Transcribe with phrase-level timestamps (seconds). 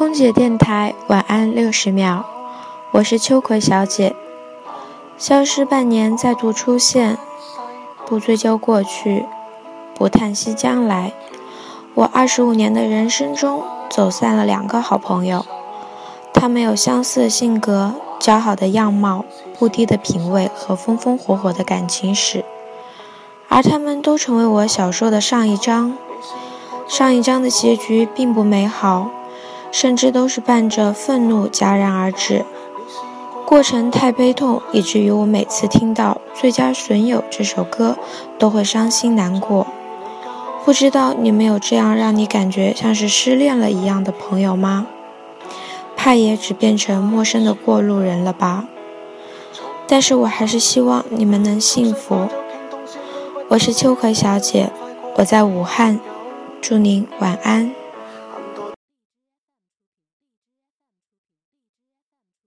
[0.00, 2.24] 空姐电台晚安六十秒，
[2.92, 4.16] 我是秋葵小姐。
[5.18, 7.18] 消失半年再度出现，
[8.06, 9.26] 不追究过去，
[9.94, 11.12] 不叹息将来。
[11.92, 15.44] 我二十五年的人生中走散了两个好朋友，
[16.32, 19.26] 他们有相似的性格、姣好的样貌、
[19.58, 22.42] 不低的品味和风风火火的感情史，
[23.50, 25.94] 而他们都成为我小说的上一章。
[26.88, 29.10] 上一章的结局并不美好。
[29.70, 32.44] 甚至都是伴着愤怒戛然而止，
[33.46, 37.96] 过程太悲痛，以至于我每次听到《最佳损友》这首歌
[38.38, 39.66] 都会伤心难过。
[40.64, 44.86] 不知道你们有这样让你感觉像是失恋了一样的朋友吗？
[45.96, 48.66] 怕也只变成陌生的过路人了吧。
[49.86, 52.28] 但是我还是希望你们能幸福。
[53.48, 54.70] 我是秋葵小姐，
[55.16, 55.98] 我在武汉，
[56.60, 57.79] 祝您晚安。